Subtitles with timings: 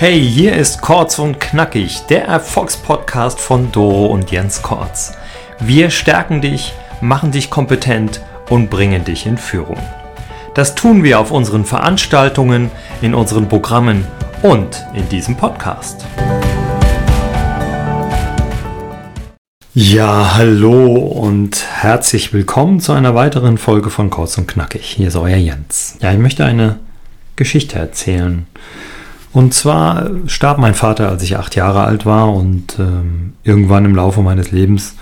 [0.00, 5.12] Hey, hier ist Kurz und Knackig, der Erfolgspodcast von Doro und Jens Kortz.
[5.58, 9.76] Wir stärken dich, machen dich kompetent und bringen dich in Führung.
[10.54, 12.70] Das tun wir auf unseren Veranstaltungen,
[13.02, 14.06] in unseren Programmen
[14.40, 16.06] und in diesem Podcast.
[19.74, 24.86] Ja, hallo und herzlich willkommen zu einer weiteren Folge von Kurz und Knackig.
[24.86, 25.98] Hier ist euer Jens.
[26.00, 26.78] Ja, ich möchte eine
[27.36, 28.46] Geschichte erzählen.
[29.32, 33.94] Und zwar starb mein Vater, als ich acht Jahre alt war und ähm, irgendwann im
[33.94, 34.96] Laufe meines Lebens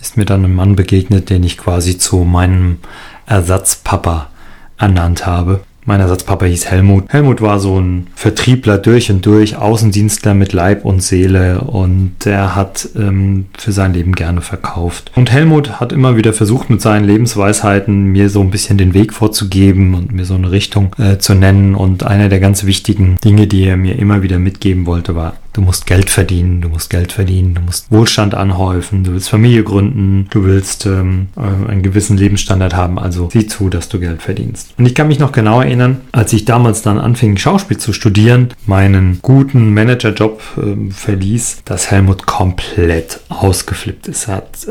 [0.00, 2.78] ist mir dann ein Mann begegnet, den ich quasi zu meinem
[3.26, 4.28] Ersatzpapa
[4.76, 5.60] ernannt habe.
[5.84, 7.04] Mein Ersatzpapa hieß Helmut.
[7.08, 12.54] Helmut war so ein Vertriebler durch und durch, Außendienstler mit Leib und Seele und der
[12.54, 15.10] hat ähm, für sein Leben gerne verkauft.
[15.16, 19.12] Und Helmut hat immer wieder versucht, mit seinen Lebensweisheiten mir so ein bisschen den Weg
[19.12, 21.74] vorzugeben und mir so eine Richtung äh, zu nennen.
[21.74, 25.60] Und einer der ganz wichtigen Dinge, die er mir immer wieder mitgeben wollte, war, Du
[25.60, 30.26] musst Geld verdienen, du musst Geld verdienen, du musst Wohlstand anhäufen, du willst Familie gründen,
[30.30, 34.72] du willst ähm, äh, einen gewissen Lebensstandard haben, also sieh zu, dass du Geld verdienst.
[34.78, 38.54] Und ich kann mich noch genau erinnern, als ich damals dann anfing, Schauspiel zu studieren,
[38.66, 44.28] meinen guten Managerjob äh, verließ, dass Helmut komplett ausgeflippt ist.
[44.28, 44.66] Er hat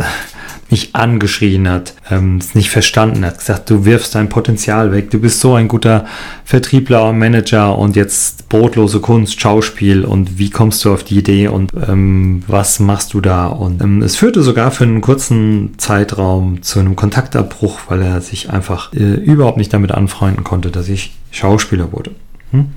[0.72, 5.40] mich angeschrien hat, ähm, nicht verstanden hat, gesagt, du wirfst dein Potenzial weg, du bist
[5.40, 6.06] so ein guter
[6.46, 11.48] Vertriebler und Manager und jetzt brotlose Kunst, Schauspiel und wie kommst du auf die Idee
[11.48, 13.48] und ähm, was machst du da?
[13.48, 18.50] Und ähm, es führte sogar für einen kurzen Zeitraum zu einem Kontaktabbruch, weil er sich
[18.50, 22.12] einfach äh, überhaupt nicht damit anfreunden konnte, dass ich Schauspieler wurde.
[22.52, 22.72] Hm?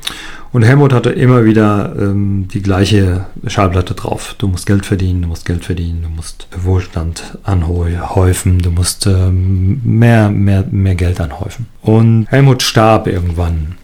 [0.54, 4.36] Und Helmut hatte immer wieder ähm, die gleiche Schallplatte drauf.
[4.38, 9.80] Du musst Geld verdienen, du musst Geld verdienen, du musst Wohlstand anhäufen, du musst ähm,
[9.82, 11.66] mehr, mehr, mehr Geld anhäufen.
[11.82, 13.74] Und Helmut starb irgendwann.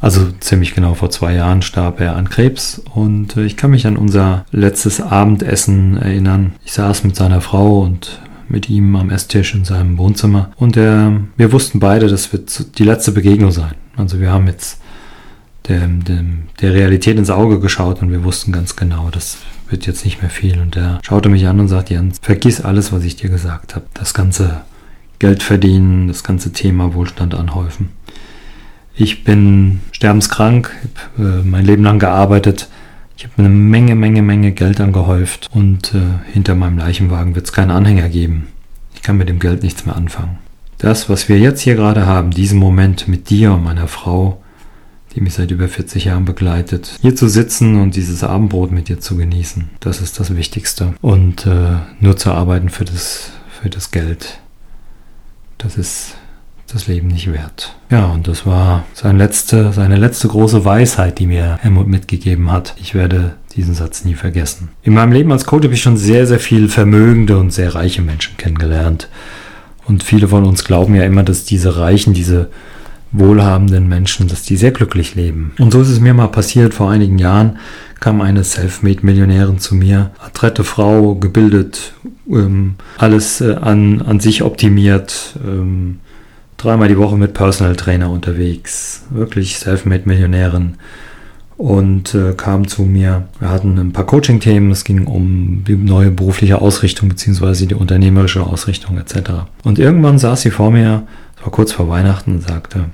[0.00, 3.86] Also ziemlich genau vor zwei Jahren starb er an Krebs und äh, ich kann mich
[3.86, 6.54] an unser letztes Abendessen erinnern.
[6.64, 11.12] Ich saß mit seiner Frau und mit ihm am Esstisch in seinem Wohnzimmer und er,
[11.36, 13.74] wir wussten beide, das wird die letzte Begegnung sein.
[13.98, 14.78] Also wir haben jetzt
[15.68, 16.24] der, der,
[16.60, 20.30] der Realität ins Auge geschaut und wir wussten ganz genau, das wird jetzt nicht mehr
[20.30, 20.60] viel.
[20.60, 23.86] Und er schaute mich an und sagte, Jens, vergiss alles, was ich dir gesagt habe.
[23.94, 24.62] Das ganze
[25.18, 27.90] Geld verdienen, das ganze Thema Wohlstand anhäufen.
[28.94, 30.70] Ich bin sterbenskrank,
[31.16, 32.68] habe äh, mein Leben lang gearbeitet.
[33.16, 37.52] Ich habe eine Menge, Menge, Menge Geld angehäuft und äh, hinter meinem Leichenwagen wird es
[37.52, 38.48] keinen Anhänger geben.
[38.94, 40.38] Ich kann mit dem Geld nichts mehr anfangen.
[40.78, 44.41] Das, was wir jetzt hier gerade haben, diesen Moment mit dir und meiner Frau,
[45.14, 46.98] die mich seit über 40 Jahren begleitet.
[47.02, 50.94] Hier zu sitzen und dieses Abendbrot mit dir zu genießen, das ist das Wichtigste.
[51.00, 53.30] Und äh, nur zu arbeiten für das,
[53.60, 54.40] für das Geld,
[55.58, 56.14] das ist
[56.72, 57.74] das Leben nicht wert.
[57.90, 62.74] Ja, und das war seine letzte, seine letzte große Weisheit, die mir Helmut mitgegeben hat.
[62.80, 64.70] Ich werde diesen Satz nie vergessen.
[64.82, 68.00] In meinem Leben als Coach habe ich schon sehr, sehr viel vermögende und sehr reiche
[68.00, 69.08] Menschen kennengelernt.
[69.84, 72.48] Und viele von uns glauben ja immer, dass diese Reichen, diese
[73.12, 75.52] wohlhabenden Menschen, dass die sehr glücklich leben.
[75.58, 77.58] Und so ist es mir mal passiert, vor einigen Jahren
[78.00, 81.92] kam eine Selfmade-Millionärin zu mir, adrette Frau, gebildet,
[82.28, 86.00] ähm, alles äh, an, an sich optimiert, ähm,
[86.56, 90.74] dreimal die Woche mit Personal Trainer unterwegs, wirklich Selfmade-Millionärin
[91.58, 93.28] und äh, kam zu mir.
[93.38, 97.66] Wir hatten ein paar Coaching-Themen, es ging um die neue berufliche Ausrichtung bzw.
[97.66, 99.30] die unternehmerische Ausrichtung etc.
[99.62, 101.06] Und irgendwann saß sie vor mir,
[101.36, 102.86] es war kurz vor Weihnachten und sagte,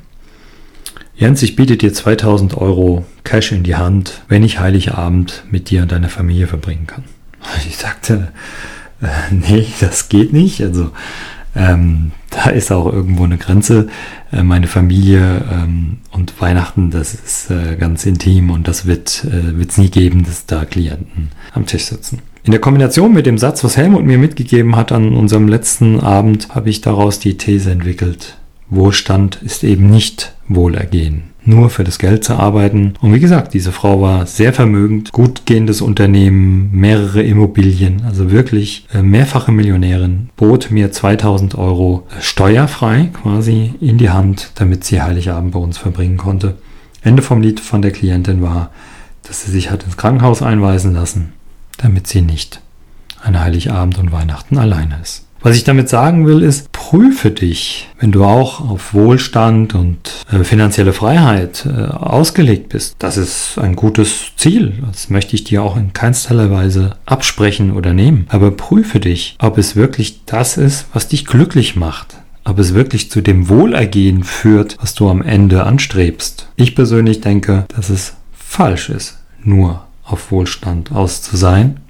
[1.18, 5.82] Jens, ich biete dir 2000 Euro Cash in die Hand, wenn ich Heiligabend mit dir
[5.82, 7.04] und deiner Familie verbringen kann.
[7.68, 8.28] Ich sagte,
[9.02, 10.62] äh, nee, das geht nicht.
[10.62, 10.92] Also
[11.56, 13.88] ähm, da ist auch irgendwo eine Grenze.
[14.30, 19.24] Äh, meine Familie ähm, und Weihnachten, das ist äh, ganz intim und das wird es
[19.24, 22.20] äh, nie geben, dass da Klienten am Tisch sitzen.
[22.44, 26.50] In der Kombination mit dem Satz, was Helmut mir mitgegeben hat an unserem letzten Abend,
[26.50, 28.36] habe ich daraus die These entwickelt.
[28.70, 31.24] Wohlstand ist eben nicht Wohlergehen.
[31.44, 32.94] Nur für das Geld zu arbeiten.
[33.00, 38.86] Und wie gesagt, diese Frau war sehr vermögend, gut gehendes Unternehmen, mehrere Immobilien, also wirklich
[38.92, 45.00] äh, mehrfache Millionärin, bot mir 2000 Euro äh, steuerfrei quasi in die Hand, damit sie
[45.00, 46.56] Heiligabend bei uns verbringen konnte.
[47.02, 48.70] Ende vom Lied von der Klientin war,
[49.22, 51.32] dass sie sich hat ins Krankenhaus einweisen lassen,
[51.78, 52.60] damit sie nicht
[53.22, 55.24] an Heiligabend und Weihnachten alleine ist.
[55.40, 60.42] Was ich damit sagen will, ist, prüfe dich, wenn du auch auf Wohlstand und äh,
[60.42, 62.96] finanzielle Freiheit äh, ausgelegt bist.
[62.98, 64.72] Das ist ein gutes Ziel.
[64.86, 68.26] Das möchte ich dir auch in keinster Weise absprechen oder nehmen.
[68.30, 72.16] Aber prüfe dich, ob es wirklich das ist, was dich glücklich macht.
[72.44, 76.48] Ob es wirklich zu dem Wohlergehen führt, was du am Ende anstrebst.
[76.56, 81.80] Ich persönlich denke, dass es falsch ist, nur auf Wohlstand aus zu sein.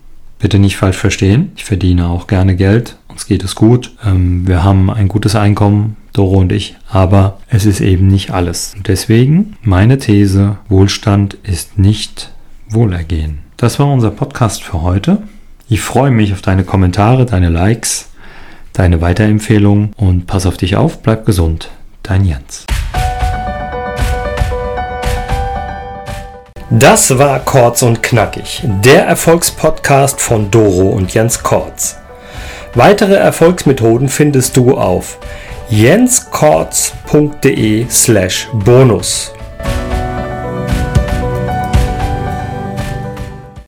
[0.40, 1.52] Bitte nicht falsch verstehen.
[1.54, 2.96] Ich verdiene auch gerne Geld.
[3.18, 3.90] Uns geht es gut.
[4.06, 6.76] Ähm, wir haben ein gutes Einkommen, Doro und ich.
[6.88, 8.74] Aber es ist eben nicht alles.
[8.76, 12.30] Und deswegen meine These, Wohlstand ist nicht
[12.70, 13.40] Wohlergehen.
[13.56, 15.24] Das war unser Podcast für heute.
[15.68, 18.10] Ich freue mich auf deine Kommentare, deine Likes,
[18.72, 21.70] deine Weiterempfehlungen und pass auf dich auf, bleib gesund.
[22.04, 22.66] Dein Jens.
[26.70, 31.96] Das war Kortz und Knackig, der Erfolgspodcast von Doro und Jens Kortz.
[32.74, 35.18] Weitere Erfolgsmethoden findest du auf
[35.70, 39.32] jenskortz.de slash bonus.